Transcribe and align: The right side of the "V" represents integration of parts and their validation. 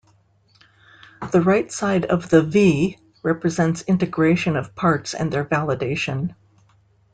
The 1.31 1.41
right 1.41 1.71
side 1.71 2.05
of 2.05 2.27
the 2.31 2.41
"V" 2.41 2.97
represents 3.21 3.83
integration 3.83 4.55
of 4.55 4.73
parts 4.73 5.13
and 5.13 5.31
their 5.31 5.45
validation. 5.45 6.33